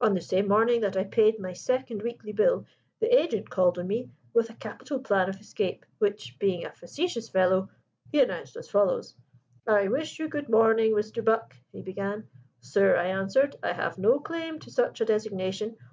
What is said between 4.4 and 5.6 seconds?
a capital plan of